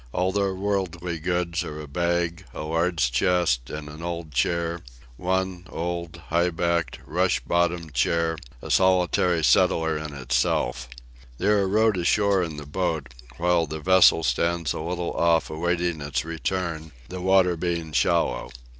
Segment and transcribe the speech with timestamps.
[0.13, 4.79] All their worldly goods are a bag, a large chest and an old chair:
[5.15, 10.89] one, old, high backed, rush bottomed chair: a solitary settler in itself.
[11.37, 16.01] They are rowed ashore in the boat, while the vessel stands a little off awaiting
[16.01, 18.49] its return, the water being shallow.